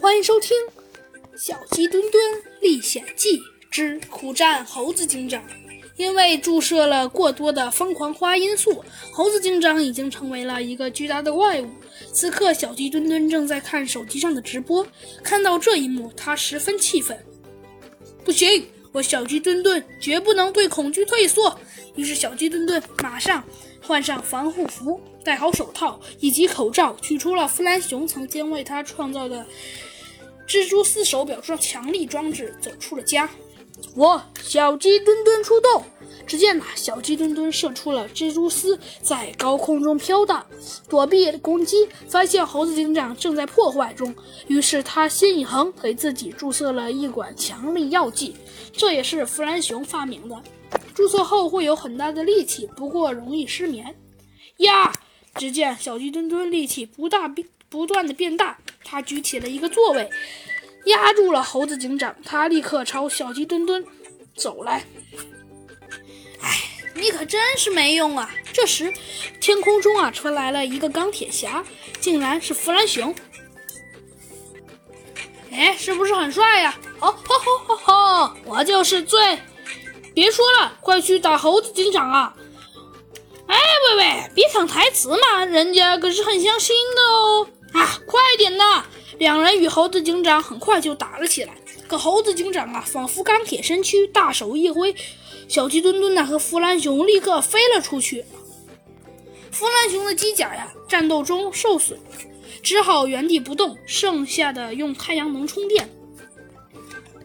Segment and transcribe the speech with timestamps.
[0.00, 0.56] 欢迎收听
[1.36, 2.22] 《小鸡墩墩
[2.60, 5.40] 历险记之苦战猴子警长》。
[5.96, 11.70] 因为注射了过多的疯狂花因素，猴子警长已经成为了一个巨大的怪物。
[12.12, 14.84] 此刻，小鸡墩墩正在看手机上的直播，
[15.22, 17.16] 看到这一幕，他十分气愤。
[18.24, 21.58] 不行，我小鸡墩墩绝不能对恐惧退缩。
[21.96, 23.42] 于是，小鸡墩墩马上
[23.82, 29.44] 换上防护服，戴好手套以及口罩，取出了弗兰熊曾经为他创造的
[30.46, 33.28] 蜘蛛丝手表装强力装置，走出了家。
[33.96, 35.84] 我小鸡墩墩出动，
[36.26, 40.44] 只见呐，小鸡墩墩射出了蜘蛛丝，在高空中飘荡，
[40.88, 41.88] 躲避攻击。
[42.08, 44.14] 发现猴子警长正在破坏中，
[44.46, 48.36] 于是他心一横，给自己注射了一管强力药剂。
[48.72, 50.42] 这也是弗兰熊发明的。
[50.94, 53.94] 注射后会有很大的力气，不过容易失眠。
[54.58, 54.92] 呀！
[55.36, 60.08] 只见小鸡墩墩力气不大变，不断的变大，他举起了一个座位。
[60.86, 63.84] 压住了猴子警长，他立刻朝小鸡墩墩
[64.36, 64.84] 走来。
[67.04, 68.30] 你可真是没用啊！
[68.54, 68.90] 这时，
[69.38, 71.62] 天空中啊传来了一个钢铁侠，
[72.00, 73.14] 竟然是弗兰熊。
[75.52, 76.74] 哎，是不是很帅呀？
[77.00, 78.36] 哦吼吼吼吼！
[78.46, 79.38] 我就是最……
[80.14, 82.34] 别说了，快去打猴子警长啊！
[83.48, 83.56] 哎
[83.88, 87.46] 喂喂，别抢台词嘛，人家可是很相信的哦。
[87.74, 88.82] 啊，快点呐！
[89.18, 91.52] 两人与猴子警长很快就打了起来，
[91.86, 94.94] 可猴子警长啊，仿佛钢铁身躯，大手一挥，
[95.48, 98.24] 小鸡墩墩呢和弗兰熊立刻飞了出去。
[99.50, 101.98] 弗兰熊的机甲呀，战斗中受损，
[102.62, 105.88] 只好原地不动，剩下的用太阳能充电。